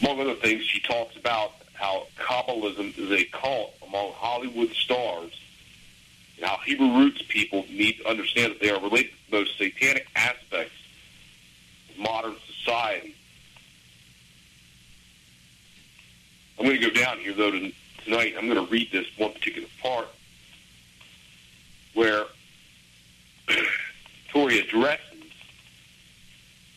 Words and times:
Among 0.00 0.20
other 0.20 0.34
things, 0.36 0.64
she 0.64 0.80
talks 0.80 1.16
about 1.16 1.52
how 1.74 2.06
Kabbalism 2.18 2.98
is 2.98 3.10
a 3.10 3.24
cult 3.24 3.74
among 3.86 4.12
Hollywood 4.14 4.72
stars, 4.72 5.32
and 6.42 6.50
how 6.50 6.58
Hebrew 6.64 6.92
roots 6.96 7.22
people 7.28 7.64
need 7.70 7.98
to 7.98 8.08
understand 8.08 8.52
that 8.52 8.60
they 8.60 8.70
are 8.70 8.80
related 8.80 9.10
to 9.10 9.30
the 9.30 9.38
most 9.38 9.56
satanic 9.56 10.08
aspects 10.16 10.74
of 11.90 11.98
modern 11.98 12.34
society. 12.46 13.14
I'm 16.58 16.66
going 16.66 16.80
to 16.80 16.90
go 16.90 16.94
down 16.94 17.18
here, 17.18 17.32
though, 17.32 17.52
to, 17.52 17.72
tonight. 18.04 18.34
I'm 18.36 18.48
going 18.48 18.64
to 18.64 18.70
read 18.70 18.90
this 18.90 19.06
one 19.16 19.32
particular 19.32 19.68
part 19.80 20.08
where 21.94 22.24
Tori 24.30 24.58
addresses 24.58 24.98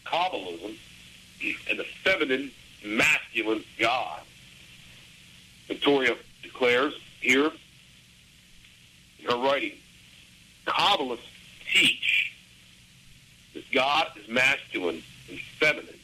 Kabbalism 0.06 0.76
and 1.70 1.80
the 1.80 1.86
feminine, 2.04 2.52
masculine 2.86 3.64
God. 3.80 4.22
Victoria 5.68 6.16
declares 6.44 6.94
here 7.20 7.52
her 9.26 9.38
writing, 9.38 9.74
Kabbalists 10.66 11.20
teach 11.72 12.34
that 13.54 13.70
God 13.72 14.08
is 14.18 14.28
masculine 14.28 15.04
and 15.30 15.40
feminine, 15.60 16.00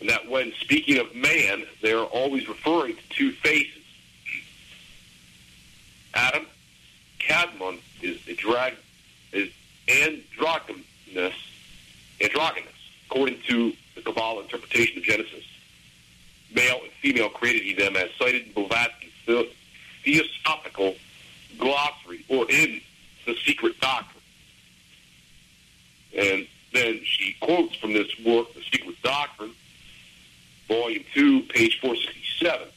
and 0.00 0.08
that 0.08 0.28
when 0.28 0.52
speaking 0.60 0.98
of 0.98 1.14
man, 1.14 1.64
they 1.80 1.92
are 1.92 2.04
always 2.04 2.48
referring 2.48 2.96
to 2.96 3.02
two 3.10 3.32
faces. 3.32 3.82
Adam, 6.14 6.46
Kadmon 7.18 7.78
is 8.02 8.18
a 8.28 8.34
drag 8.34 8.74
is 9.32 9.50
androgynous, 9.88 11.34
androgynous, 12.20 12.72
according 13.06 13.38
to 13.48 13.72
the 13.94 14.02
Kabbalah 14.02 14.42
interpretation 14.42 14.98
of 14.98 15.04
Genesis. 15.04 15.44
Male 16.54 16.80
and 16.82 16.92
female 17.00 17.30
created 17.30 17.62
he 17.62 17.72
them 17.74 17.96
as 17.96 18.10
cited 18.18 18.46
in 18.46 18.68
the- 19.26 19.48
Theosophical 20.04 20.96
Glossary, 21.58 22.24
or 22.28 22.50
in 22.50 22.80
The 23.24 23.36
Secret 23.46 23.78
Doctrine. 23.80 24.22
And 26.14 26.48
then 26.72 27.04
she 27.04 27.34
quotes 27.40 27.76
from 27.76 27.92
this 27.92 28.08
work, 28.18 28.52
The 28.54 28.62
Secret 28.62 29.00
Doctrine, 29.02 29.52
Volume 30.66 31.04
2, 31.14 31.42
page 31.42 31.78
467. 31.80 32.68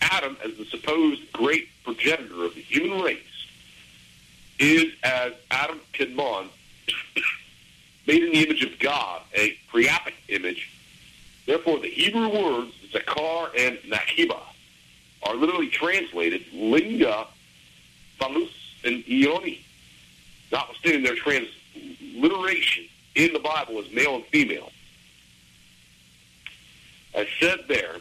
Adam, 0.00 0.36
as 0.44 0.56
the 0.56 0.64
supposed 0.66 1.30
great 1.32 1.68
progenitor 1.84 2.44
of 2.44 2.54
the 2.54 2.62
human 2.62 3.00
race, 3.00 3.18
is 4.58 4.92
as 5.02 5.32
Adam 5.50 5.80
Kedmon, 5.92 6.48
made 8.06 8.22
in 8.22 8.32
the 8.32 8.44
image 8.46 8.62
of 8.62 8.78
God, 8.78 9.22
a 9.34 9.56
priapic 9.72 10.14
image. 10.28 10.70
Therefore, 11.46 11.78
the 11.78 11.88
Hebrew 11.88 12.28
words 12.28 12.72
Zakar 12.92 13.50
and 13.56 13.78
Nakiba 13.78 14.38
are 15.22 15.34
literally 15.34 15.68
translated 15.68 16.44
Linga, 16.52 17.26
Phallus, 18.18 18.50
and 18.84 19.06
Yoni, 19.06 19.64
notwithstanding 20.50 21.02
their 21.02 21.16
transliteration 21.16 22.84
in 23.14 23.32
the 23.32 23.38
Bible 23.38 23.78
as 23.78 23.90
male 23.92 24.16
and 24.16 24.24
female. 24.26 24.70
As 27.14 27.26
said 27.38 27.60
there, 27.68 27.96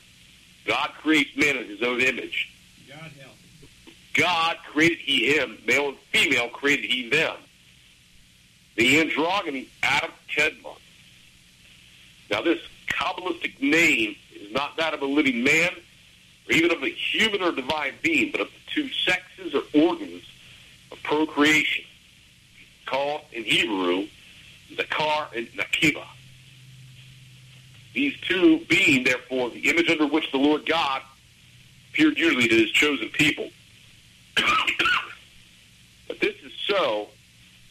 God 0.65 0.91
creates 1.01 1.35
man 1.35 1.57
in 1.57 1.65
his 1.65 1.81
own 1.81 2.01
image. 2.01 2.51
God 2.87 3.11
help. 3.19 3.35
God 4.13 4.57
created 4.71 4.99
he 4.99 5.37
him, 5.37 5.57
male 5.65 5.89
and 5.89 5.97
female 6.11 6.49
created 6.49 6.89
he 6.89 7.09
them. 7.09 7.35
The 8.75 9.01
androgyny, 9.01 9.67
Adam 9.83 10.11
Kedmon. 10.29 10.77
Now 12.29 12.41
this 12.41 12.59
Kabbalistic 12.87 13.61
name 13.61 14.15
is 14.35 14.51
not 14.53 14.77
that 14.77 14.93
of 14.93 15.01
a 15.01 15.05
living 15.05 15.43
man, 15.43 15.71
or 16.49 16.53
even 16.53 16.71
of 16.71 16.83
a 16.83 16.89
human 16.89 17.41
or 17.41 17.51
divine 17.51 17.93
being, 18.01 18.31
but 18.31 18.41
of 18.41 18.47
the 18.47 18.71
two 18.73 18.89
sexes 18.89 19.53
or 19.53 19.63
organs 19.73 20.23
of 20.91 21.01
procreation, 21.03 21.85
called 22.85 23.21
in 23.31 23.43
Hebrew 23.43 24.07
Zakar 24.73 25.35
and 25.35 25.47
Nakiba. 25.49 26.05
These 27.93 28.17
two 28.21 28.59
being, 28.69 29.03
therefore, 29.03 29.49
the 29.49 29.69
image 29.69 29.89
under 29.89 30.07
which 30.07 30.31
the 30.31 30.37
Lord 30.37 30.65
God 30.65 31.01
appeared 31.89 32.17
usually 32.17 32.47
to 32.47 32.55
his 32.55 32.71
chosen 32.71 33.09
people. 33.09 33.49
but 36.07 36.19
this 36.21 36.35
is 36.43 36.53
so, 36.65 37.09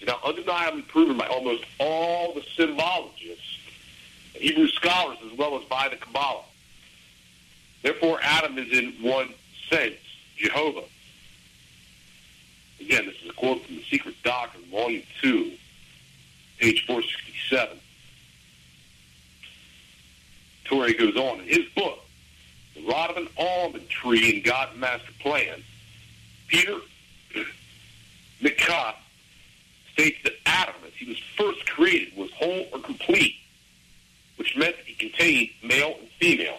is 0.00 0.06
now 0.06 0.18
undeniably 0.24 0.82
proven 0.82 1.16
by 1.16 1.26
almost 1.26 1.64
all 1.78 2.34
the 2.34 2.42
symbologists, 2.54 3.58
Hebrew 4.34 4.68
scholars, 4.68 5.18
as 5.30 5.36
well 5.38 5.58
as 5.58 5.64
by 5.64 5.88
the 5.88 5.96
Kabbalah. 5.96 6.44
Therefore, 7.82 8.18
Adam 8.22 8.58
is 8.58 8.78
in 8.78 8.92
one 9.00 9.32
sense 9.70 9.94
Jehovah. 10.36 10.84
Again, 12.80 13.06
this 13.06 13.16
is 13.22 13.30
a 13.30 13.34
quote 13.34 13.64
from 13.64 13.76
the 13.76 13.82
Secret 13.84 14.14
Doctrine, 14.22 14.64
Volume 14.70 15.02
2, 15.20 15.52
page 16.58 16.86
467. 16.86 17.78
Tori 20.64 20.94
goes 20.94 21.16
on 21.16 21.40
in 21.40 21.46
his 21.46 21.66
book, 21.74 21.98
The 22.74 22.86
Rod 22.86 23.10
of 23.10 23.16
an 23.18 23.28
Almond 23.36 23.88
Tree 23.88 24.36
in 24.36 24.42
God's 24.42 24.76
Master 24.76 25.12
Plan. 25.20 25.62
Peter 26.46 26.76
McCott 28.40 28.94
states 29.92 30.18
that 30.24 30.34
Adam, 30.46 30.74
as 30.86 30.92
he 30.94 31.06
was 31.06 31.18
first 31.36 31.68
created, 31.68 32.16
was 32.16 32.30
whole 32.32 32.66
or 32.72 32.78
complete, 32.78 33.34
which 34.36 34.56
meant 34.56 34.76
that 34.76 34.86
he 34.86 34.94
contained 34.94 35.50
male 35.62 35.96
and 35.98 36.08
female. 36.18 36.58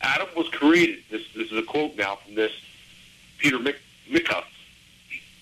Adam 0.00 0.28
was 0.36 0.48
created, 0.48 0.98
this, 1.10 1.22
this 1.36 1.50
is 1.50 1.58
a 1.58 1.62
quote 1.62 1.96
now 1.96 2.16
from 2.16 2.34
this 2.34 2.52
Peter 3.38 3.58
Mc, 3.58 3.76
McCuff. 4.08 4.44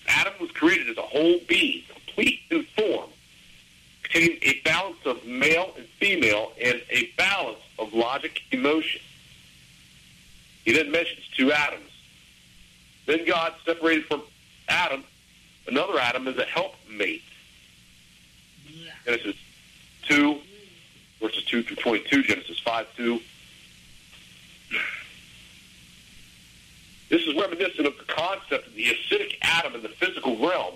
Adam 0.07 0.33
was 0.39 0.51
created 0.51 0.89
as 0.89 0.97
a 0.97 1.01
whole 1.01 1.39
being, 1.47 1.83
complete 1.93 2.39
in 2.49 2.63
form, 2.63 3.09
containing 4.03 4.37
a 4.41 4.59
balance 4.63 5.05
of 5.05 5.25
male 5.25 5.73
and 5.77 5.85
female 5.99 6.53
and 6.61 6.81
a 6.89 7.11
balance 7.17 7.59
of 7.77 7.93
logic 7.93 8.41
and 8.51 8.61
emotion. 8.61 9.01
He 10.63 10.71
then 10.71 10.91
mentions 10.91 11.27
two 11.35 11.51
Adams. 11.51 11.91
Then 13.05 13.25
God 13.25 13.53
separated 13.65 14.05
from 14.05 14.21
Adam 14.67 15.03
another 15.67 15.99
Adam 15.99 16.27
as 16.27 16.37
a 16.37 16.45
helpmate. 16.45 17.23
Genesis 19.05 19.35
2, 20.07 20.39
verses 21.21 21.43
2 21.43 21.63
through 21.63 21.75
22, 21.77 22.23
Genesis 22.23 22.59
5, 22.59 22.87
2. 22.95 23.21
This 27.09 27.21
is 27.21 27.35
reminiscent 27.35 27.87
of 27.87 27.97
the 27.97 28.03
concept 28.03 28.67
of 28.67 28.73
the 28.73 28.85
acidic 28.85 29.37
Adam 29.41 29.75
in 29.75 29.81
the 29.81 29.89
physical 29.89 30.37
realm, 30.37 30.75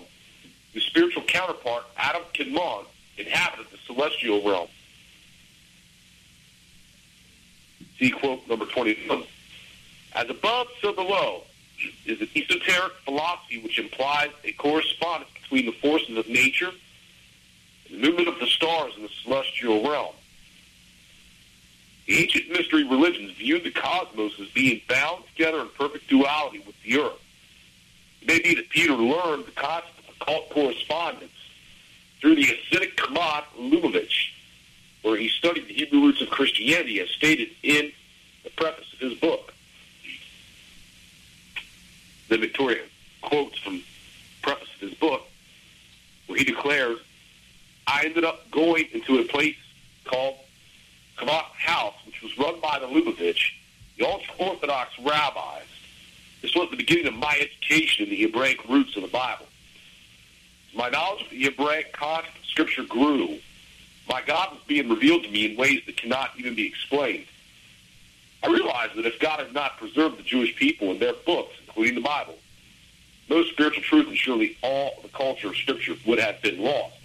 whose 0.72 0.84
spiritual 0.84 1.22
counterpart, 1.24 1.84
Adam 1.96 2.22
Kidmon, 2.32 2.86
inhabited 3.18 3.66
the 3.70 3.78
celestial 3.86 4.42
realm. 4.42 4.68
See 7.98 8.10
quote 8.10 8.48
number 8.48 8.64
21. 8.64 9.24
As 10.14 10.28
above, 10.30 10.68
so 10.80 10.92
below 10.92 11.42
is 12.06 12.20
an 12.20 12.28
esoteric 12.34 12.92
philosophy 13.04 13.58
which 13.58 13.78
implies 13.78 14.30
a 14.44 14.52
correspondence 14.52 15.30
between 15.42 15.66
the 15.66 15.72
forces 15.72 16.16
of 16.16 16.28
nature 16.28 16.70
and 17.88 18.02
the 18.02 18.08
movement 18.08 18.28
of 18.28 18.38
the 18.38 18.46
stars 18.46 18.94
in 18.96 19.02
the 19.02 19.10
celestial 19.22 19.88
realm. 19.88 20.14
Ancient 22.08 22.50
mystery 22.50 22.84
religions 22.84 23.32
viewed 23.32 23.64
the 23.64 23.70
cosmos 23.70 24.38
as 24.40 24.48
being 24.48 24.80
bound 24.88 25.24
together 25.28 25.60
in 25.60 25.68
perfect 25.68 26.08
duality 26.08 26.58
with 26.66 26.74
the 26.82 26.98
earth. 26.98 27.20
It 28.20 28.28
may 28.28 28.40
be 28.40 28.54
that 28.56 28.68
Peter 28.70 28.94
learned 28.94 29.46
the 29.46 29.52
concept 29.52 29.98
of 30.00 30.16
occult 30.20 30.50
correspondence 30.50 31.32
through 32.20 32.36
the 32.36 32.44
Hasidic 32.44 32.96
Chabad 32.96 33.44
Lubavitch, 33.58 34.32
where 35.02 35.16
he 35.16 35.28
studied 35.28 35.68
the 35.68 35.74
Hebrew 35.74 36.00
roots 36.00 36.20
of 36.20 36.30
Christianity 36.30 37.00
as 37.00 37.08
stated 37.10 37.50
in 37.62 37.92
the 38.44 38.50
preface 38.50 38.92
of 38.92 38.98
his 38.98 39.14
book. 39.14 39.54
Then 42.28 42.40
Victoria 42.40 42.82
quotes 43.20 43.58
from 43.58 43.76
the 43.76 43.84
preface 44.42 44.68
of 44.74 44.80
his 44.80 44.94
book, 44.94 45.22
where 46.26 46.38
he 46.38 46.44
declares, 46.44 46.98
I 47.86 48.04
ended 48.04 48.24
up 48.24 48.50
going 48.50 48.86
into 48.92 49.18
a 49.18 49.24
place 49.24 49.56
called 50.04 50.36
House, 51.30 51.94
which 52.06 52.22
was 52.22 52.36
run 52.38 52.60
by 52.60 52.78
the 52.78 52.86
Lubavitch, 52.86 53.52
the 53.98 54.06
ultra-Orthodox 54.06 54.98
rabbis. 54.98 55.64
This 56.40 56.54
was 56.54 56.70
the 56.70 56.76
beginning 56.76 57.06
of 57.06 57.14
my 57.14 57.36
education 57.40 58.04
in 58.04 58.10
the 58.10 58.22
Hebraic 58.22 58.68
roots 58.68 58.96
of 58.96 59.02
the 59.02 59.08
Bible. 59.08 59.46
My 60.74 60.88
knowledge 60.88 61.22
of 61.22 61.30
the 61.30 61.42
Hebraic 61.42 61.92
concept 61.92 62.38
of 62.38 62.44
Scripture 62.46 62.84
grew. 62.84 63.38
My 64.08 64.22
God 64.22 64.52
was 64.52 64.60
being 64.66 64.88
revealed 64.88 65.24
to 65.24 65.30
me 65.30 65.52
in 65.52 65.56
ways 65.56 65.82
that 65.86 65.96
cannot 65.96 66.30
even 66.36 66.54
be 66.54 66.66
explained. 66.66 67.26
I 68.42 68.48
realized 68.48 68.96
that 68.96 69.06
if 69.06 69.20
God 69.20 69.38
had 69.38 69.54
not 69.54 69.76
preserved 69.76 70.18
the 70.18 70.22
Jewish 70.22 70.56
people 70.56 70.90
and 70.90 70.98
their 70.98 71.12
books, 71.12 71.54
including 71.66 71.94
the 71.94 72.00
Bible, 72.00 72.34
no 73.28 73.44
spiritual 73.44 73.82
truth 73.82 74.08
and 74.08 74.16
surely 74.16 74.56
all 74.62 74.94
of 74.96 75.04
the 75.04 75.16
culture 75.16 75.48
of 75.48 75.56
Scripture 75.56 75.94
would 76.06 76.18
have 76.18 76.42
been 76.42 76.60
lost 76.60 76.96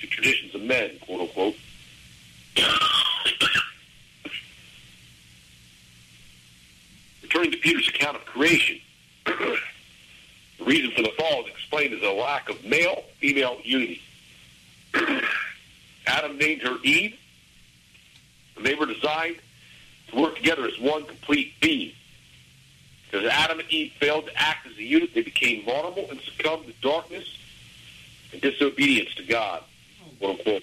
to 0.00 0.06
traditions 0.06 0.54
of 0.54 0.62
men, 0.62 0.98
quote 1.02 1.20
unquote. 1.20 1.54
Returning 7.22 7.52
to 7.52 7.58
Peter's 7.58 7.88
account 7.88 8.16
of 8.16 8.24
creation, 8.26 8.78
the 9.24 9.58
reason 10.64 10.90
for 10.90 11.02
the 11.02 11.12
fall 11.18 11.44
is 11.44 11.50
explained 11.50 11.94
as 11.94 12.02
a 12.02 12.12
lack 12.12 12.48
of 12.48 12.62
male-female 12.64 13.58
unity. 13.64 14.02
Adam 16.06 16.36
named 16.36 16.62
her 16.62 16.76
Eve, 16.84 17.18
and 18.56 18.66
they 18.66 18.74
were 18.74 18.86
designed 18.86 19.36
to 20.08 20.20
work 20.20 20.36
together 20.36 20.66
as 20.66 20.78
one 20.78 21.06
complete 21.06 21.54
being. 21.60 21.92
Because 23.10 23.26
Adam 23.28 23.60
and 23.60 23.70
Eve 23.70 23.92
failed 23.98 24.26
to 24.26 24.32
act 24.36 24.66
as 24.66 24.76
a 24.76 24.82
unit, 24.82 25.14
they 25.14 25.22
became 25.22 25.64
vulnerable 25.64 26.06
and 26.10 26.20
succumbed 26.20 26.66
to 26.66 26.72
darkness 26.82 27.38
and 28.32 28.40
disobedience 28.40 29.14
to 29.14 29.22
God, 29.22 29.62
quote 30.18 30.38
unquote. 30.38 30.62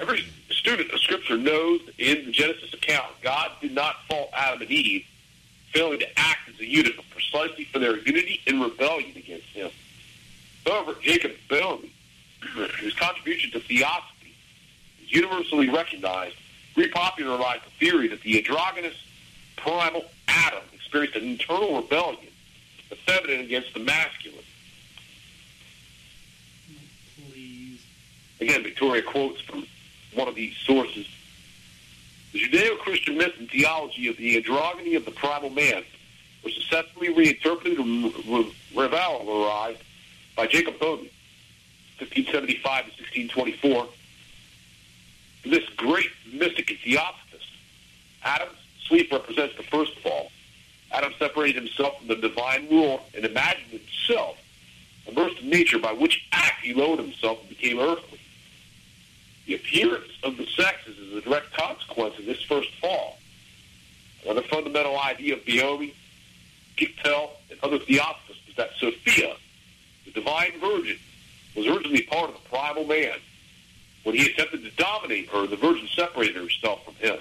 Every 0.00 0.24
student 0.48 0.90
of 0.92 1.00
Scripture 1.00 1.36
knows 1.36 1.82
in 1.98 2.24
the 2.24 2.32
Genesis 2.32 2.72
account, 2.72 3.12
God 3.22 3.50
did 3.60 3.72
not 3.72 3.96
fault 4.08 4.30
Adam 4.32 4.62
and 4.62 4.70
Eve 4.70 5.04
failing 5.72 5.98
to 5.98 6.18
act 6.18 6.48
as 6.48 6.58
a 6.58 6.66
unit, 6.66 6.94
precisely 7.10 7.64
for 7.64 7.78
their 7.78 7.98
unity 7.98 8.40
and 8.46 8.62
rebellion 8.62 9.16
against 9.16 9.46
Him. 9.48 9.70
However, 10.66 10.94
Jacob 11.02 11.32
Boehme, 11.48 11.90
whose 12.40 12.94
contribution 12.94 13.50
to 13.52 13.60
theosophy 13.60 14.34
is 15.02 15.12
universally 15.12 15.68
recognized, 15.68 16.36
repopularized 16.76 17.64
the 17.64 17.70
theory 17.78 18.08
that 18.08 18.22
the 18.22 18.38
androgynous 18.38 18.96
primal 19.56 20.04
Adam 20.28 20.62
experienced 20.72 21.16
an 21.16 21.24
internal 21.24 21.76
rebellion, 21.76 22.32
the 22.88 22.96
feminine 22.96 23.40
against 23.40 23.74
the 23.74 23.80
masculine. 23.80 24.44
Please. 27.30 27.82
Again, 28.40 28.62
Victoria 28.62 29.02
quotes 29.02 29.40
from 29.42 29.66
one 30.14 30.28
of 30.28 30.34
these 30.34 30.56
sources. 30.64 31.06
The 32.32 32.40
Judeo-Christian 32.40 33.18
myth 33.18 33.34
and 33.38 33.50
theology 33.50 34.08
of 34.08 34.16
the 34.16 34.40
androgyny 34.40 34.96
of 34.96 35.04
the 35.04 35.10
primal 35.10 35.50
man 35.50 35.82
was 36.44 36.54
successfully 36.54 37.12
reinterpreted 37.12 37.78
and 37.78 38.04
re- 38.04 38.54
revalorized 38.74 39.80
by 40.36 40.46
Jacob 40.46 40.78
Boehme, 40.78 41.08
1575 41.98 42.84
to 42.84 42.90
1624. 42.90 43.88
This 45.44 45.68
great 45.76 46.10
mystic 46.32 46.70
and 46.70 46.78
theosophist, 46.80 47.50
Adam's 48.22 48.56
sleep 48.86 49.10
represents 49.10 49.56
the 49.56 49.62
first 49.64 49.98
fall. 49.98 50.30
Adam 50.92 51.12
separated 51.18 51.56
himself 51.62 51.98
from 51.98 52.08
the 52.08 52.16
divine 52.16 52.68
rule 52.68 53.02
and 53.14 53.24
imagined 53.24 53.70
himself 53.70 54.36
immersed 55.06 55.40
in 55.40 55.50
nature, 55.50 55.78
by 55.78 55.92
which 55.92 56.26
act 56.32 56.62
he 56.62 56.74
lowered 56.74 56.98
himself 57.00 57.40
and 57.40 57.48
became 57.48 57.78
earthly. 57.78 58.19
The 59.46 59.54
appearance 59.54 60.12
of 60.22 60.36
the 60.36 60.46
sexes 60.46 60.98
is 60.98 61.14
a 61.14 61.20
direct 61.22 61.52
consequence 61.52 62.18
of 62.18 62.26
this 62.26 62.42
first 62.42 62.68
fall. 62.80 63.18
Another 64.24 64.42
fundamental 64.42 64.98
idea 64.98 65.34
of 65.34 65.44
Boehme, 65.44 65.92
Gichtel, 66.76 67.30
and 67.50 67.58
other 67.62 67.78
theosophists 67.78 68.48
is 68.48 68.54
that 68.56 68.70
Sophia, 68.78 69.34
the 70.04 70.12
divine 70.12 70.52
virgin, 70.60 70.98
was 71.56 71.66
originally 71.66 72.02
part 72.02 72.30
of 72.30 72.34
the 72.34 72.48
primal 72.48 72.84
man. 72.84 73.16
When 74.04 74.14
he 74.14 74.30
attempted 74.30 74.62
to 74.64 74.70
dominate 74.72 75.28
her, 75.28 75.46
the 75.46 75.56
virgin 75.56 75.88
separated 75.94 76.36
herself 76.36 76.84
from 76.84 76.94
him. 76.94 77.18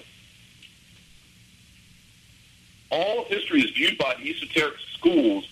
All 2.91 3.21
of 3.21 3.27
history 3.27 3.61
is 3.61 3.71
viewed 3.71 3.97
by 3.97 4.15
the 4.15 4.29
esoteric 4.29 4.75
schools 4.93 5.47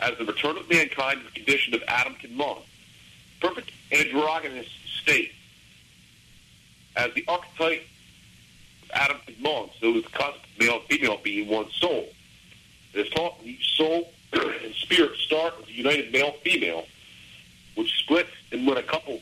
as 0.00 0.16
the 0.18 0.24
return 0.24 0.56
of 0.56 0.68
mankind 0.70 1.20
to 1.20 1.26
the 1.26 1.32
condition 1.32 1.74
of 1.74 1.82
Adam 1.88 2.14
and 2.20 2.38
Kidmon, 2.38 2.62
perfect 3.40 3.72
androgynous 3.90 4.68
state. 5.02 5.32
As 6.98 7.14
the 7.14 7.24
archetype 7.28 7.86
Adam 8.92 9.18
Kidmon, 9.26 9.70
so 9.80 9.94
is 9.94 10.02
the 10.02 10.10
concept 10.10 10.46
male 10.58 10.80
and 10.80 10.82
female 10.84 11.18
being 11.22 11.48
one 11.48 11.70
soul. 11.70 12.08
Is 12.92 13.08
that 13.10 13.32
each 13.44 13.76
soul 13.76 14.12
and 14.32 14.74
spirit 14.74 15.16
start 15.18 15.54
as 15.62 15.68
a 15.68 15.72
united 15.72 16.12
male-female, 16.12 16.86
which 17.76 17.96
splits, 18.00 18.30
and 18.50 18.66
when 18.66 18.78
a 18.78 18.82
couple 18.82 19.20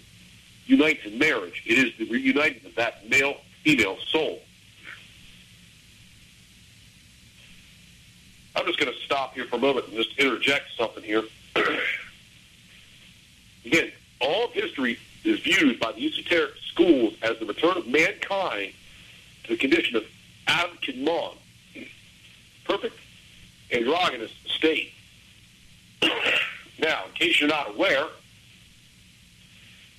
unites 0.66 1.04
in 1.04 1.18
marriage, 1.18 1.62
it 1.66 1.78
is 1.78 1.92
the 1.98 2.10
reuniting 2.10 2.64
of 2.64 2.74
that 2.76 3.06
male-female 3.10 3.98
soul. 4.08 4.40
I'm 8.54 8.64
just 8.64 8.78
going 8.78 8.90
to 8.90 8.98
stop 9.00 9.34
here 9.34 9.44
for 9.44 9.56
a 9.56 9.58
moment 9.58 9.88
and 9.88 9.96
just 9.96 10.16
interject 10.18 10.64
something 10.78 11.04
here. 11.04 11.24
Again, 13.66 13.92
all 14.20 14.46
of 14.46 14.52
history 14.52 14.98
is 15.26 15.40
viewed 15.40 15.80
by 15.80 15.92
the 15.92 16.06
esoteric 16.06 16.52
schools 16.68 17.14
as 17.22 17.38
the 17.38 17.46
return 17.46 17.76
of 17.76 17.86
mankind 17.86 18.72
to 19.44 19.50
the 19.50 19.56
condition 19.56 19.96
of 19.96 20.04
Adam 20.46 20.76
Kidmon, 20.82 21.34
perfect 22.64 22.98
androgynous 23.70 24.32
state. 24.46 24.92
now, 26.78 27.04
in 27.06 27.12
case 27.14 27.40
you're 27.40 27.48
not 27.48 27.70
aware, 27.70 28.06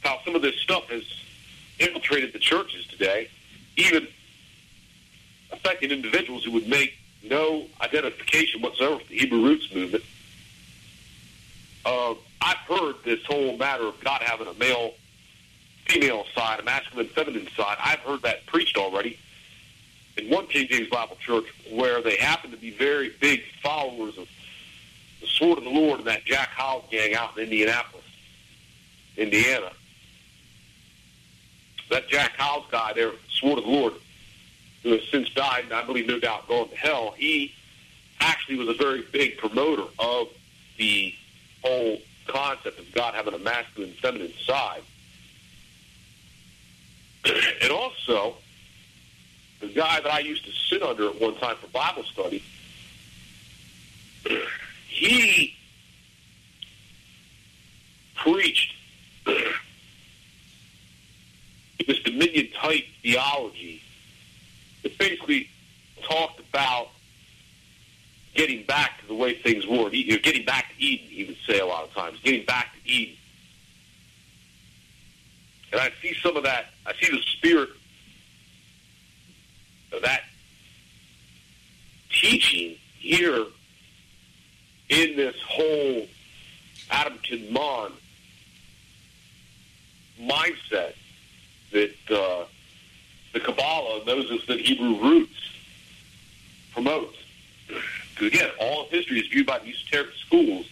how 0.01 0.19
some 0.23 0.35
of 0.35 0.41
this 0.41 0.55
stuff 0.55 0.89
has 0.89 1.03
infiltrated 1.79 2.33
the 2.33 2.39
churches 2.39 2.87
today, 2.87 3.29
even 3.75 4.07
affecting 5.51 5.91
individuals 5.91 6.43
who 6.43 6.51
would 6.51 6.67
make 6.67 6.97
no 7.23 7.65
identification 7.81 8.61
whatsoever 8.61 8.97
with 8.97 9.07
the 9.09 9.17
Hebrew 9.17 9.43
roots 9.43 9.73
movement. 9.73 10.03
Uh, 11.85 12.15
I've 12.41 12.57
heard 12.57 12.95
this 13.03 13.23
whole 13.25 13.57
matter 13.57 13.83
of 13.85 13.99
God 14.01 14.21
having 14.21 14.47
a 14.47 14.53
male, 14.53 14.93
female 15.87 16.25
side, 16.35 16.59
a 16.59 16.63
masculine, 16.63 17.07
feminine 17.07 17.47
side. 17.55 17.77
I've 17.83 17.99
heard 17.99 18.21
that 18.23 18.45
preached 18.45 18.77
already 18.77 19.17
in 20.17 20.29
one 20.29 20.47
King 20.47 20.67
James 20.67 20.89
Bible 20.89 21.17
church 21.19 21.45
where 21.71 22.01
they 22.01 22.17
happen 22.17 22.51
to 22.51 22.57
be 22.57 22.71
very 22.71 23.11
big 23.19 23.41
followers 23.61 24.17
of 24.17 24.27
the 25.21 25.27
Sword 25.27 25.57
of 25.57 25.63
the 25.63 25.69
Lord 25.69 25.99
and 25.99 26.07
that 26.07 26.25
Jack 26.25 26.49
Hyles 26.49 26.85
gang 26.91 27.15
out 27.15 27.37
in 27.37 27.43
Indianapolis, 27.43 28.05
Indiana. 29.15 29.71
that 31.89 32.07
Jack 32.09 32.33
Hyles 32.37 32.65
guy 32.71 32.93
there 32.93 33.11
swore 33.29 33.55
to 33.55 33.61
the 33.61 33.67
Lord, 33.67 33.93
who 34.83 34.91
has 34.91 35.01
since 35.09 35.29
died, 35.29 35.65
and 35.65 35.73
I 35.73 35.83
believe 35.85 36.07
no 36.07 36.19
doubt 36.19 36.47
gone 36.47 36.69
to 36.69 36.75
hell, 36.75 37.13
he 37.17 37.53
actually 38.19 38.57
was 38.57 38.67
a 38.67 38.73
very 38.73 39.03
big 39.11 39.37
promoter 39.37 39.83
of 39.99 40.27
the 40.77 41.13
whole 41.63 41.97
concept 42.27 42.79
of 42.79 42.91
God 42.93 43.13
having 43.13 43.33
a 43.33 43.39
masculine 43.39 43.91
and 43.91 43.99
feminine 43.99 44.33
side. 44.45 44.81
And 47.67 47.75
also, 47.75 48.35
the 49.59 49.67
guy 49.67 49.99
that 49.99 50.09
I 50.09 50.19
used 50.19 50.45
to 50.45 50.51
sit 50.53 50.81
under 50.81 51.09
at 51.09 51.19
one 51.19 51.35
time 51.35 51.57
for 51.57 51.67
Bible 51.67 52.03
study, 52.03 52.41
he 54.87 55.53
preached 58.15 58.73
this 61.85 61.99
dominion 62.05 62.47
type 62.53 62.85
theology 63.01 63.81
that 64.83 64.97
basically 64.97 65.49
talked 66.03 66.39
about 66.39 66.87
getting 68.33 68.63
back 68.63 69.01
to 69.01 69.07
the 69.07 69.13
way 69.13 69.33
things 69.33 69.67
were. 69.67 69.89
You 69.89 70.13
know, 70.13 70.19
getting 70.19 70.45
back 70.45 70.69
to 70.69 70.81
Eden, 70.81 71.07
he 71.09 71.25
would 71.25 71.37
say 71.45 71.59
a 71.59 71.65
lot 71.65 71.83
of 71.83 71.93
times. 71.93 72.17
Getting 72.23 72.45
back 72.45 72.75
to 72.75 72.89
Eden. 72.89 73.17
And 75.71 75.81
I 75.81 75.91
see 76.01 76.13
some 76.21 76.37
of 76.37 76.43
that. 76.43 76.67
I 76.85 76.93
see 76.93 77.11
the 77.11 77.21
spirit 77.21 77.69
of 79.91 80.01
that 80.01 80.21
teaching 82.09 82.77
here 82.97 83.45
in 84.89 85.15
this 85.15 85.35
whole 85.45 86.07
Adam 86.89 87.19
Kidman 87.19 87.91
mindset 90.19 90.93
that 91.71 91.93
uh, 92.09 92.45
the 93.33 93.39
Kabbalah 93.39 93.99
and 93.99 94.07
those 94.07 94.45
that 94.47 94.59
Hebrew 94.59 94.99
roots 95.01 95.33
promotes. 96.71 97.17
Because 97.67 98.27
again, 98.27 98.49
all 98.59 98.85
of 98.85 98.89
history 98.89 99.19
is 99.19 99.27
viewed 99.27 99.45
by 99.45 99.59
the 99.59 99.69
esoteric 99.69 100.13
schools 100.25 100.65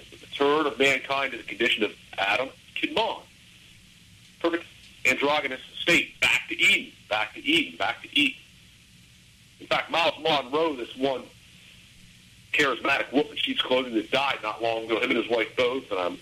as 0.00 0.06
the 0.10 0.26
return 0.26 0.66
of 0.66 0.78
mankind 0.78 1.32
to 1.32 1.38
the 1.38 1.44
condition 1.44 1.84
of 1.84 1.92
Adam 2.16 2.48
Kidman. 2.74 3.20
Perfect 4.40 4.64
androgynous 5.04 5.60
state, 5.80 6.20
back 6.20 6.42
to 6.48 6.60
Eden, 6.60 6.92
back 7.08 7.34
to 7.34 7.44
Eden, 7.44 7.76
back 7.78 8.02
to 8.02 8.18
Eden. 8.18 8.36
In 9.60 9.66
fact, 9.66 9.90
Myles 9.90 10.14
Munroe, 10.22 10.76
this 10.76 10.94
one 10.96 11.22
charismatic 12.52 13.12
wolf 13.12 13.30
in 13.30 13.36
sheep's 13.36 13.62
clothing 13.62 13.94
that 13.94 14.10
died 14.10 14.38
not 14.42 14.62
long 14.62 14.84
ago, 14.84 15.00
him 15.00 15.10
and 15.10 15.18
his 15.18 15.28
wife 15.28 15.54
both, 15.56 15.90
and 15.90 15.98
I'm 15.98 16.18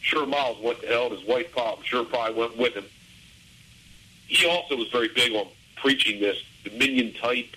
sure 0.00 0.26
Myles 0.26 0.58
went 0.60 0.80
to 0.80 0.86
hell, 0.86 1.06
and 1.06 1.18
his 1.18 1.26
wife 1.26 1.52
probably, 1.52 1.84
sure 1.84 2.04
probably 2.04 2.34
went 2.34 2.56
with 2.56 2.74
him. 2.74 2.84
He 4.26 4.46
also 4.46 4.76
was 4.76 4.88
very 4.88 5.08
big 5.08 5.32
on 5.34 5.46
preaching 5.76 6.20
this 6.20 6.42
dominion 6.64 7.12
type 7.14 7.56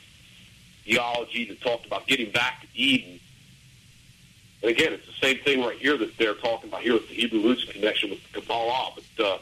theology 0.84 1.46
that 1.46 1.62
talked 1.62 1.86
about 1.86 2.08
getting 2.08 2.32
back 2.32 2.62
to 2.62 2.68
Eden. 2.76 3.20
And 4.62 4.72
again, 4.72 4.94
it's 4.94 5.06
the 5.06 5.14
same 5.14 5.38
thing 5.40 5.62
right 5.62 5.78
here 5.78 5.98
that 5.98 6.18
they're 6.18 6.34
talking 6.36 6.70
about 6.70 6.82
here 6.82 6.94
with 6.94 7.08
the 7.08 7.16
Hebrew 7.16 7.42
roots 7.42 7.64
connection 7.66 8.10
with 8.10 8.20
the 8.24 8.42
Kabbalah. 8.42 8.94
But 8.96 9.26
uh, 9.26 9.38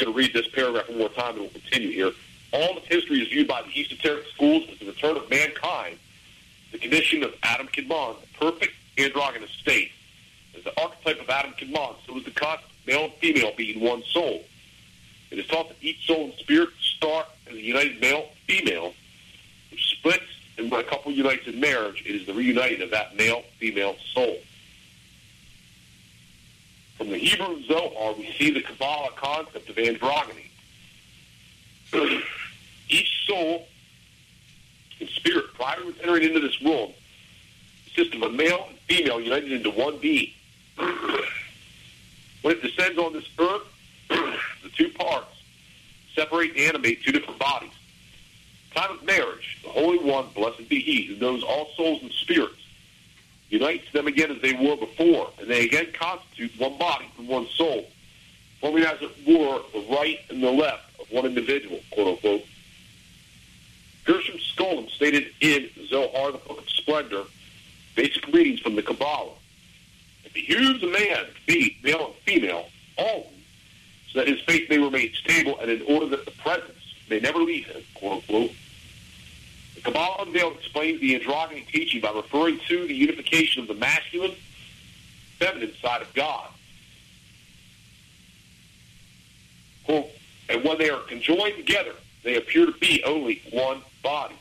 going 0.00 0.12
to 0.12 0.18
read 0.18 0.32
this 0.32 0.48
paragraph 0.48 0.88
one 0.88 0.98
more 0.98 1.08
time 1.10 1.32
and 1.32 1.40
we'll 1.40 1.50
continue 1.50 1.90
here. 1.90 2.12
All 2.52 2.76
of 2.76 2.84
history 2.84 3.20
is 3.20 3.28
viewed 3.28 3.46
by 3.46 3.62
the 3.62 3.80
esoteric 3.80 4.26
schools 4.34 4.68
as 4.72 4.78
the 4.78 4.86
return 4.86 5.16
of 5.16 5.28
mankind, 5.30 5.98
the 6.72 6.78
condition 6.78 7.22
of 7.22 7.34
Adam 7.42 7.68
Kidman, 7.68 8.16
the 8.20 8.38
perfect 8.38 8.72
androgynous 8.98 9.50
state. 9.50 9.92
As 10.56 10.64
the 10.64 10.80
archetype 10.80 11.20
of 11.20 11.28
Adam 11.28 11.52
Kidman, 11.52 11.94
so 12.06 12.16
is 12.16 12.24
the 12.24 12.30
concept 12.32 12.70
of 12.70 12.86
male 12.86 13.04
and 13.04 13.12
female 13.14 13.52
being 13.56 13.80
one 13.80 14.02
soul. 14.04 14.44
It 15.30 15.38
is 15.38 15.46
taught 15.46 15.68
that 15.68 15.76
each 15.80 16.06
soul 16.06 16.24
and 16.24 16.34
spirit 16.34 16.70
start 16.80 17.26
as 17.48 17.54
a 17.54 17.60
united 17.60 18.00
male 18.00 18.30
female, 18.48 18.94
which 19.70 19.96
splits, 19.96 20.24
and 20.58 20.70
when 20.70 20.80
a 20.80 20.84
couple 20.84 21.12
unites 21.12 21.46
in 21.46 21.60
marriage, 21.60 22.02
it 22.04 22.14
is 22.14 22.26
the 22.26 22.34
reuniting 22.34 22.82
of 22.82 22.90
that 22.90 23.16
male-female 23.16 23.96
soul. 24.12 24.38
From 27.00 27.08
the 27.08 27.16
Hebrew 27.16 27.62
Zohar, 27.62 28.12
we 28.12 28.30
see 28.38 28.50
the 28.50 28.60
Kabbalah 28.60 29.12
concept 29.16 29.70
of 29.70 29.76
androgyny. 29.76 30.50
Each 32.90 33.26
soul 33.26 33.66
and 35.00 35.08
spirit, 35.08 35.46
prior 35.54 35.76
to 35.76 35.94
entering 36.02 36.24
into 36.24 36.40
this 36.40 36.60
world, 36.60 36.92
consists 37.86 38.22
of 38.22 38.34
male 38.34 38.66
and 38.68 38.78
female 38.80 39.18
united 39.18 39.50
into 39.50 39.70
one 39.70 39.96
being. 39.96 40.28
when 40.76 42.56
it 42.56 42.60
descends 42.60 42.98
on 42.98 43.14
this 43.14 43.24
earth, 43.38 43.62
the 44.08 44.68
two 44.76 44.90
parts 44.90 45.42
separate 46.14 46.50
and 46.50 46.60
animate 46.60 47.02
two 47.02 47.12
different 47.12 47.38
bodies. 47.38 47.72
Time 48.74 48.90
of 48.90 49.02
marriage, 49.04 49.58
the 49.62 49.70
Holy 49.70 49.96
One, 49.96 50.26
blessed 50.34 50.68
be 50.68 50.80
He, 50.80 51.06
who 51.06 51.16
knows 51.16 51.42
all 51.42 51.70
souls 51.78 52.02
and 52.02 52.12
spirits, 52.12 52.59
unites 53.50 53.90
them 53.92 54.06
again 54.06 54.30
as 54.30 54.40
they 54.40 54.52
were 54.52 54.76
before, 54.76 55.30
and 55.38 55.48
they 55.48 55.66
again 55.66 55.88
constitute 55.92 56.52
one 56.58 56.78
body 56.78 57.10
from 57.16 57.26
one 57.26 57.46
soul, 57.48 57.86
forming 58.60 58.84
as 58.84 59.00
it 59.02 59.10
were 59.26 59.60
the 59.72 59.84
right 59.94 60.20
and 60.30 60.42
the 60.42 60.50
left 60.50 60.98
of 61.00 61.10
one 61.10 61.26
individual, 61.26 61.80
quote 61.90 62.06
unquote. 62.06 62.44
Gershom 64.04 64.38
Scholem 64.38 64.88
stated 64.90 65.26
in 65.40 65.68
Zohar, 65.88 66.32
the 66.32 66.38
Book 66.38 66.58
of 66.58 66.68
Splendor, 66.68 67.24
basic 67.96 68.26
readings 68.28 68.60
from 68.60 68.76
the 68.76 68.82
Kabbalah. 68.82 69.32
It 70.24 70.32
behooves 70.32 70.82
a 70.82 70.86
man 70.86 71.26
to 71.26 71.46
be 71.46 71.76
male 71.82 72.06
and 72.06 72.14
female, 72.24 72.68
always, 72.96 73.26
so 74.12 74.20
that 74.20 74.28
his 74.28 74.40
faith 74.40 74.70
may 74.70 74.78
remain 74.78 75.12
stable 75.14 75.58
and 75.60 75.70
in 75.70 75.82
order 75.82 76.06
that 76.06 76.24
the 76.24 76.30
presence 76.32 76.94
may 77.08 77.20
never 77.20 77.38
leave 77.40 77.66
him, 77.66 77.82
quote 77.94 78.22
unquote. 78.22 78.52
Unveiled 79.94 80.56
explains 80.56 81.00
the 81.00 81.18
androgyny 81.18 81.66
teaching 81.66 82.00
by 82.00 82.10
referring 82.12 82.60
to 82.68 82.86
the 82.86 82.94
unification 82.94 83.62
of 83.62 83.68
the 83.68 83.74
masculine, 83.74 84.34
feminine 85.38 85.72
side 85.80 86.02
of 86.02 86.12
God. 86.14 86.48
Quote, 89.84 90.06
and 90.48 90.62
when 90.62 90.78
they 90.78 90.90
are 90.90 91.00
conjoined 91.00 91.56
together, 91.56 91.94
they 92.22 92.36
appear 92.36 92.66
to 92.66 92.72
be 92.72 93.02
only 93.04 93.42
one 93.50 93.82
body. 94.02 94.36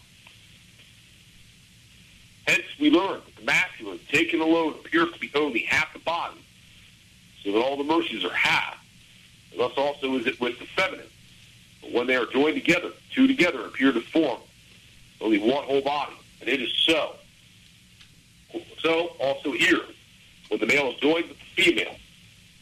Hence, 2.48 2.66
we 2.80 2.90
learn 2.90 3.22
that 3.26 3.36
the 3.36 3.44
masculine, 3.44 4.00
taken 4.12 4.42
alone, 4.42 4.74
appears 4.74 5.12
to 5.14 5.20
be 5.20 5.32
only 5.36 5.60
half 5.62 5.94
the 5.94 6.00
body, 6.00 6.38
so 7.44 7.52
that 7.52 7.60
all 7.60 7.78
the 7.78 7.84
mercies 7.84 8.26
are 8.26 8.34
half. 8.34 8.78
And 9.52 9.60
thus 9.60 9.74
also 9.78 10.16
is 10.16 10.28
it 10.28 10.40
with 10.42 10.60
the 10.60 10.66
feminine. 10.66 11.08
But 11.82 11.92
when 11.94 12.08
they 12.08 12.16
are 12.16 12.26
joined 12.26 12.56
together, 12.56 12.92
two 13.14 13.28
together 13.28 13.66
appear 13.66 13.92
to 13.92 14.02
form 14.02 14.40
only 15.22 15.40
one 15.40 15.64
whole 15.64 15.82
body, 15.82 16.14
and 16.42 16.50
it 16.50 16.62
is 16.62 16.72
so. 16.86 17.16
So, 18.82 19.12
also 19.20 19.52
here, 19.52 19.82
when 20.48 20.60
the 20.60 20.66
male 20.66 20.92
is 20.92 20.96
joined 20.96 21.28
with 21.28 21.38
the 21.38 21.64
female, 21.64 21.96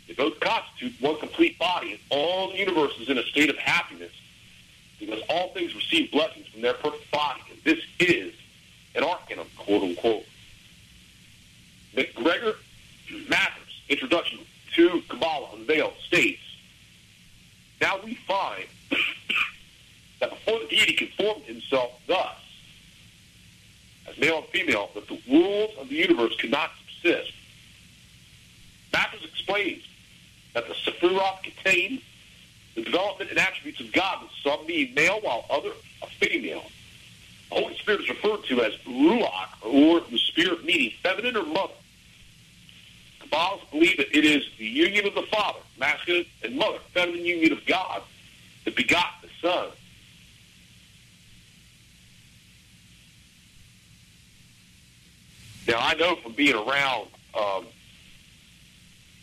they 0.07 0.13
both 0.13 0.39
constitute 0.39 0.93
one 0.99 1.17
complete 1.17 1.59
body, 1.59 1.91
and 1.91 1.99
all 2.09 2.49
the 2.51 2.57
universe 2.57 2.93
is 2.99 3.09
in 3.09 3.17
a 3.17 3.23
state 3.23 3.49
of 3.49 3.57
happiness, 3.57 4.11
because 4.99 5.21
all 5.29 5.49
things 5.53 5.75
receive 5.75 6.11
blessings 6.11 6.47
from 6.47 6.61
their 6.61 6.73
perfect 6.73 7.09
body, 7.11 7.41
and 7.51 7.59
this 7.63 7.83
is 7.99 8.33
an 8.95 9.03
arcanum, 9.03 9.47
quote 9.57 9.83
unquote. 9.83 10.25
MacGregor 11.95 12.55
Mathers, 13.29 13.81
introduction 13.89 14.39
to 14.75 15.01
Kabbalah 15.07 15.49
Unveiled, 15.55 15.93
states, 16.05 16.41
Now 17.79 17.99
we 18.03 18.15
find 18.15 18.65
that 20.19 20.31
before 20.31 20.59
the 20.59 20.67
deity 20.67 20.93
conformed 20.93 21.43
himself 21.43 21.91
thus, 22.07 22.35
as 24.07 24.17
male 24.17 24.39
and 24.39 24.47
female, 24.47 24.89
that 24.95 25.07
the 25.07 25.19
rules 25.29 25.71
of 25.77 25.89
the 25.89 25.95
universe 25.95 26.35
could 26.37 26.51
not 26.51 26.71
subsist. 27.01 27.33
Mathers 28.93 29.23
explains 29.23 29.83
that 30.53 30.67
the 30.67 30.73
Sephiroth 30.73 31.43
contain 31.43 32.01
the 32.75 32.83
development 32.83 33.29
and 33.29 33.39
attributes 33.39 33.79
of 33.79 33.91
God, 33.91 34.23
with 34.23 34.31
some 34.43 34.65
being 34.65 34.93
male 34.93 35.19
while 35.21 35.45
other 35.49 35.71
are 36.01 36.07
female. 36.19 36.63
The 37.49 37.55
Holy 37.55 37.77
Spirit 37.77 38.01
is 38.01 38.09
referred 38.09 38.43
to 38.45 38.61
as 38.63 38.73
Ruach, 38.85 39.63
or 39.63 40.01
the 40.01 40.17
Spirit 40.17 40.63
meaning 40.65 40.91
feminine 41.01 41.37
or 41.37 41.45
mother. 41.45 41.73
Kabbalists 43.21 43.71
believe 43.71 43.97
that 43.97 44.15
it 44.15 44.25
is 44.25 44.43
the 44.57 44.65
union 44.65 45.05
of 45.07 45.15
the 45.15 45.23
Father, 45.23 45.59
masculine, 45.77 46.25
and 46.43 46.55
mother, 46.55 46.79
feminine 46.93 47.25
union 47.25 47.51
of 47.51 47.65
God, 47.65 48.01
that 48.65 48.75
begot 48.75 49.21
the 49.21 49.29
Son. 49.41 49.69
Now, 55.67 55.79
I 55.79 55.95
know 55.95 56.15
from 56.15 56.31
being 56.31 56.55
around 56.55 57.07
um, 57.37 57.65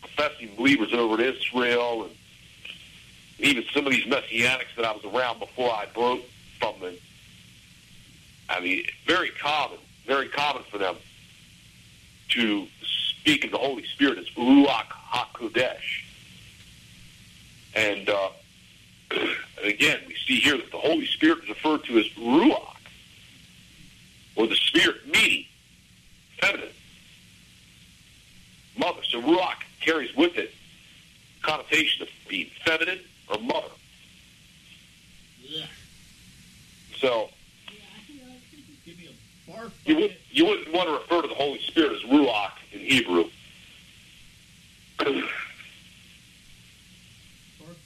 professing 0.03 0.55
believers 0.57 0.93
over 0.93 1.15
in 1.15 1.35
Israel 1.35 2.05
and 2.05 2.13
even 3.39 3.65
some 3.73 3.87
of 3.87 3.93
these 3.93 4.05
messianics 4.05 4.75
that 4.77 4.85
I 4.85 4.93
was 4.93 5.05
around 5.05 5.41
before 5.41 5.71
I 5.71 5.87
broke 5.95 6.21
from 6.61 6.79
them, 6.81 6.95
I 8.49 8.61
mean, 8.61 8.85
very 9.07 9.31
common, 9.31 9.79
very 10.07 10.29
common 10.29 10.63
for 10.71 10.77
them 10.77 10.97
to 12.29 12.67
speak 12.83 13.45
of 13.45 13.51
the 13.51 13.59
Holy 13.59 13.85
Spirit 13.87 14.19
as 14.19 14.29
Ruach 14.37 14.89
HaKodesh. 15.13 16.05
And, 17.75 18.09
uh, 18.09 18.29
again, 19.65 20.01
we 20.07 20.15
see 20.27 20.41
here 20.41 20.59
that 20.59 20.71
the 20.71 20.79
Holy 20.79 21.07
Spirit 21.07 21.45
is 21.45 21.49
referred 21.49 21.85
to 21.85 21.99
as 21.99 22.07
Ruach, 22.11 22.77
or 24.37 24.47
the 24.47 24.57
Spirit 24.57 25.07
meaning, 25.11 25.47
feminine, 26.41 26.69
mother. 28.77 29.03
So 29.05 29.21
Ruach 29.21 29.63
carries 29.81 30.15
with 30.17 30.37
it 30.37 30.53
connotation 31.43 32.03
of 32.03 32.09
being 32.29 32.51
feminine 32.65 33.01
or 33.29 33.39
mother. 33.39 33.69
Yeah. 35.43 35.67
So 36.99 37.29
Give 38.85 38.99
me 38.99 39.09
a 39.09 39.51
barf 39.51 39.71
you, 39.85 39.97
would, 39.97 40.17
you 40.31 40.47
wouldn't 40.47 40.73
want 40.73 40.89
to 40.89 40.95
refer 40.95 41.23
to 41.23 41.29
the 41.29 41.35
Holy 41.35 41.61
Spirit 41.61 41.93
as 41.93 42.03
Ruach 42.03 42.53
in 42.73 42.81
Hebrew. 42.81 43.25
Barf 44.99 45.27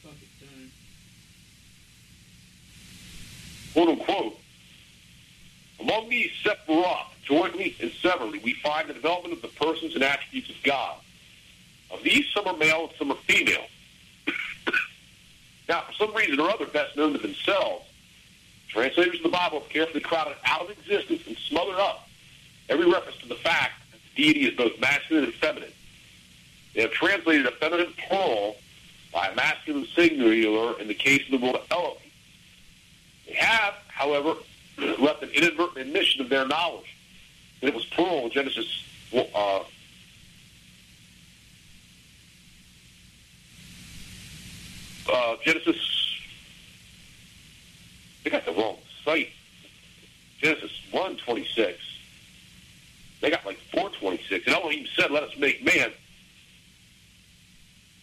bucket 0.03 0.29
time. 0.41 0.73
quote 3.73 3.89
unquote, 3.89 4.41
among 5.81 6.09
these 6.09 6.31
separate, 6.43 6.59
we 8.27 8.55
find 8.55 8.89
the 8.89 8.95
development 8.95 9.35
of 9.35 9.43
the 9.43 9.49
persons 9.49 9.95
and 9.95 10.03
attributes 10.03 10.51
of 10.51 10.57
God. 10.63 10.99
Of 11.91 12.03
these, 12.03 12.27
some 12.35 12.47
are 12.47 12.57
male 12.57 12.89
and 12.89 12.91
some 12.99 13.11
are 13.11 13.17
female. 13.27 13.67
now, 15.69 15.83
for 15.83 15.93
some 15.93 16.15
reason 16.15 16.39
or 16.41 16.51
other, 16.51 16.67
best 16.67 16.97
known 16.97 17.13
to 17.13 17.19
themselves, 17.19 17.87
translators 18.69 19.17
of 19.17 19.23
the 19.23 19.29
Bible 19.31 19.61
have 19.61 19.69
carefully 19.69 20.01
crowded 20.01 20.37
out 20.45 20.63
of 20.63 20.71
existence 20.71 21.23
and 21.27 21.37
smothered 21.37 21.79
up 21.79 22.09
every 22.69 22.91
reference 22.91 23.19
to 23.19 23.29
the 23.29 23.37
fact 23.37 23.73
that 23.91 24.01
the 24.15 24.23
deity 24.23 24.47
is 24.47 24.55
both 24.55 24.79
masculine 24.81 25.25
and 25.25 25.35
feminine. 25.35 25.73
They 26.75 26.83
have 26.83 26.93
translated 26.93 27.47
a 27.47 27.53
feminine 27.53 27.93
plural 28.09 28.57
by 29.13 29.29
a 29.29 29.35
masculine 29.35 29.87
singular 29.97 30.79
in 30.79 30.89
the 30.89 30.95
case 30.95 31.23
of 31.25 31.41
the 31.41 31.47
word 31.47 31.61
Elohim. 31.71 32.11
They 33.27 33.35
have, 33.35 33.75
however, 33.89 34.35
left 34.99 35.23
an 35.23 35.31
inadvertent 35.31 35.79
admission 35.79 36.21
of 36.21 36.29
their 36.29 36.47
knowledge 36.47 36.98
that 37.61 37.69
it 37.69 37.75
was 37.75 37.85
plural 37.87 38.29
Genesis 38.29 38.85
uh, 39.13 39.61
uh, 45.11 45.37
Genesis. 45.43 45.77
They 48.25 48.31
got 48.31 48.45
the 48.45 48.53
wrong 48.53 48.79
site. 49.05 49.31
Genesis 50.41 50.71
one 50.91 51.17
twenty 51.17 51.47
six. 51.55 51.79
They 53.21 53.31
got 53.31 53.45
like 53.45 53.59
four 53.73 53.91
twenty 53.91 54.23
six, 54.29 54.47
and 54.47 54.55
Elohim 54.55 54.87
said, 54.97 55.11
"Let 55.11 55.23
us 55.23 55.37
make 55.39 55.65
man." 55.65 55.93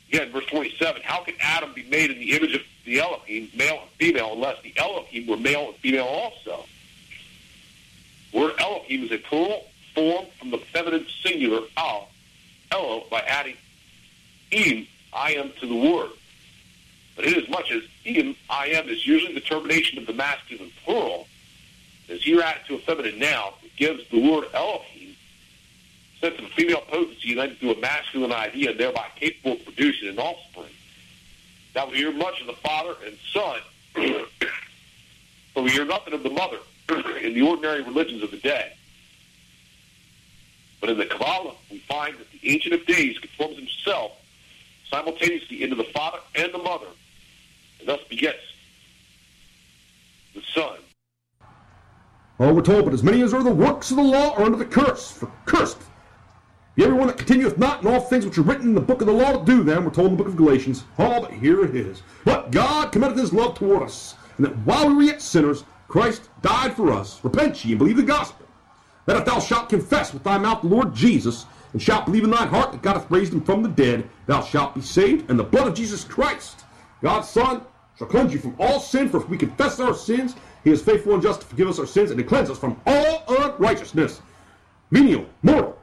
Again, 0.09 0.31
verse 0.31 0.45
27, 0.45 1.01
how 1.03 1.24
can 1.24 1.33
Adam 1.41 1.74
be 1.74 1.83
made 1.83 2.12
in 2.12 2.19
the 2.19 2.33
image 2.33 2.55
of 2.55 2.62
the 2.85 3.00
Elohim, 3.00 3.50
male 3.55 3.79
and 3.81 3.89
female, 3.97 4.33
unless 4.33 4.62
the 4.62 4.71
Elohim 4.77 5.27
were 5.27 5.35
male 5.35 5.69
and 5.69 5.75
female 5.77 6.05
also? 6.05 6.64
Word 8.36 8.56
Elohim 8.60 9.06
is 9.06 9.12
a 9.13 9.18
plural 9.18 9.65
form 9.94 10.25
from 10.38 10.51
the 10.51 10.58
feminine 10.58 11.08
singular 11.24 11.62
al, 11.77 12.10
Elo, 12.70 13.06
by 13.10 13.22
adding 13.22 13.56
im, 14.51 14.88
I 15.13 15.36
am, 15.36 15.54
to 15.62 15.65
the 15.65 15.75
word. 15.75 16.10
But 17.15 17.25
inasmuch 17.25 17.72
as 17.72 17.84
im, 18.04 18.36
I 18.50 18.68
am, 18.68 18.89
is 18.89 19.08
usually 19.08 19.34
the 19.34 19.39
termination 19.39 20.00
of 20.00 20.06
the 20.06 20.13
masculine 20.13 20.70
plural, 20.84 21.30
as 22.10 22.24
here 22.24 22.42
added 22.42 22.63
to 22.68 22.75
a 22.75 22.80
feminine 22.80 23.20
noun, 23.20 23.54
it 23.63 23.74
gives 23.77 24.08
the 24.10 24.20
word 24.20 24.50
Elohim 24.54 25.15
sense 26.20 26.38
of 26.39 26.48
female 26.51 26.82
potency 26.82 27.30
united 27.30 27.60
to 27.62 27.72
a 27.72 27.80
masculine 27.80 28.34
idea 28.34 28.74
thereby 28.74 29.08
capable 29.15 29.54
of 29.54 29.63
producing 29.63 30.10
an 30.10 30.20
offspring. 30.20 30.74
Now 31.74 31.89
we 31.89 31.98
hear 31.98 32.12
much 32.12 32.42
of 32.42 32.48
the 32.48 32.54
father 32.54 32.96
and 33.06 33.18
son, 33.32 33.60
but 35.53 35.64
we 35.64 35.70
hear 35.72 35.86
nothing 35.86 36.14
of 36.14 36.24
the 36.24 36.29
mother 36.29 36.57
in 36.89 37.33
the 37.33 37.41
ordinary 37.41 37.81
religions 37.81 38.24
of 38.24 38.31
the 38.31 38.37
day. 38.37 38.74
But 40.81 40.89
in 40.89 40.98
the 40.98 41.05
Kabbalah, 41.05 41.55
we 41.71 41.79
find 41.79 42.17
that 42.17 42.31
the 42.31 42.50
Ancient 42.50 42.74
of 42.74 42.85
Days 42.85 43.17
conforms 43.17 43.57
himself 43.57 44.11
simultaneously 44.89 45.63
into 45.63 45.75
the 45.75 45.85
father 45.85 46.19
and 46.35 46.53
the 46.53 46.59
mother, 46.59 46.87
and 47.79 47.87
thus 47.87 48.01
begets 48.09 48.43
the 50.35 50.41
son. 50.53 50.77
Oh, 52.39 52.53
we're 52.53 52.61
told, 52.61 52.85
but 52.85 52.93
as 52.93 53.01
many 53.01 53.21
as 53.21 53.33
are 53.33 53.41
the 53.41 53.50
works 53.50 53.89
of 53.91 53.98
the 53.98 54.03
law 54.03 54.35
are 54.35 54.43
under 54.43 54.57
the 54.57 54.65
curse. 54.65 55.11
For 55.11 55.31
cursed 55.45 55.79
be 56.75 56.83
everyone 56.83 57.07
that 57.07 57.17
continueth 57.17 57.57
not 57.57 57.81
in 57.81 57.87
all 57.87 58.01
things 58.01 58.25
which 58.25 58.37
are 58.37 58.41
written 58.41 58.67
in 58.67 58.75
the 58.75 58.81
book 58.81 59.00
of 59.00 59.07
the 59.07 59.13
law 59.13 59.31
to 59.31 59.45
do 59.45 59.63
them. 59.63 59.85
We're 59.85 59.91
told 59.91 60.11
in 60.11 60.17
the 60.17 60.24
book 60.24 60.31
of 60.31 60.35
Galatians. 60.35 60.83
Oh, 61.00 61.21
but 61.21 61.31
here 61.31 61.63
it 61.63 61.74
is. 61.74 62.03
But 62.25 62.51
God 62.51 62.91
commendeth 62.91 63.17
his 63.17 63.33
love 63.33 63.57
toward 63.57 63.83
us, 63.83 64.15
and 64.35 64.45
that 64.45 64.57
while 64.65 64.89
we 64.89 64.95
were 64.95 65.03
yet 65.03 65.21
sinners, 65.21 65.63
Christ 65.87 66.29
died 66.41 66.75
for 66.75 66.91
us. 66.91 67.24
Repent 67.24 67.63
ye 67.63 67.71
and 67.71 67.79
believe 67.79 67.98
the 67.98 68.03
gospel. 68.03 68.45
That 69.05 69.17
if 69.17 69.25
thou 69.25 69.39
shalt 69.39 69.69
confess 69.69 70.13
with 70.13 70.24
thy 70.24 70.37
mouth 70.37 70.61
the 70.61 70.67
Lord 70.67 70.93
Jesus, 70.93 71.45
and 71.74 71.81
shalt 71.81 72.05
believe 72.05 72.24
in 72.24 72.29
thine 72.29 72.48
heart 72.48 72.71
that 72.71 72.81
God 72.81 72.95
hath 72.95 73.11
raised 73.11 73.33
him 73.33 73.41
from 73.41 73.61
the 73.61 73.67
dead, 73.67 74.09
thou 74.27 74.41
shalt 74.41 74.74
be 74.74 74.81
saved. 74.81 75.29
And 75.29 75.37
the 75.37 75.43
blood 75.43 75.67
of 75.67 75.74
Jesus 75.74 76.05
Christ, 76.05 76.63
God's 77.01 77.27
Son, 77.27 77.61
shall 77.98 78.07
cleanse 78.07 78.33
you 78.33 78.39
from 78.39 78.55
all 78.59 78.79
sin. 78.79 79.09
For 79.09 79.17
if 79.17 79.27
we 79.27 79.37
confess 79.37 79.79
our 79.81 79.93
sins, 79.93 80.35
he 80.63 80.71
is 80.71 80.81
faithful 80.81 81.13
and 81.13 81.21
just 81.21 81.41
to 81.41 81.48
forgive 81.48 81.67
us 81.67 81.77
our 81.77 81.85
sins 81.85 82.11
and 82.11 82.17
to 82.17 82.24
cleanse 82.24 82.50
us 82.50 82.57
from 82.57 82.79
all 82.87 83.25
unrighteousness. 83.27 84.21
Venial, 84.89 85.25
mortal, 85.43 85.77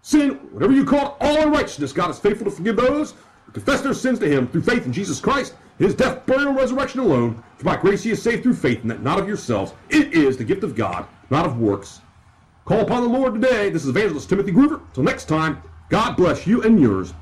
sin, 0.00 0.30
whatever 0.50 0.72
you 0.72 0.84
call 0.84 1.08
it, 1.08 1.14
all 1.20 1.42
unrighteousness. 1.42 1.92
God 1.92 2.10
is 2.10 2.18
faithful 2.18 2.46
to 2.46 2.50
forgive 2.50 2.76
those 2.76 3.12
who 3.44 3.52
confess 3.52 3.82
their 3.82 3.92
sins 3.92 4.18
to 4.20 4.28
him 4.28 4.48
through 4.48 4.62
faith 4.62 4.86
in 4.86 4.94
Jesus 4.94 5.20
Christ, 5.20 5.54
his 5.78 5.94
death, 5.94 6.24
burial, 6.26 6.48
and 6.48 6.56
resurrection 6.56 7.00
alone. 7.00 7.42
For 7.58 7.64
by 7.64 7.76
grace 7.76 8.02
he 8.02 8.10
is 8.10 8.22
saved 8.22 8.42
through 8.42 8.54
faith, 8.54 8.82
and 8.82 8.90
that 8.90 9.02
not 9.02 9.18
of 9.18 9.26
yourselves. 9.28 9.72
It 9.90 10.14
is 10.14 10.36
the 10.36 10.44
gift 10.44 10.64
of 10.64 10.74
God, 10.74 11.06
not 11.30 11.46
of 11.46 11.58
works. 11.58 12.00
Call 12.64 12.80
upon 12.80 13.02
the 13.02 13.08
Lord 13.08 13.34
today. 13.34 13.70
This 13.70 13.82
is 13.82 13.88
Evangelist 13.88 14.28
Timothy 14.28 14.52
Groover. 14.52 14.80
Till 14.94 15.02
next 15.02 15.26
time, 15.26 15.62
God 15.90 16.16
bless 16.16 16.46
you 16.46 16.62
and 16.62 16.80
yours. 16.80 17.12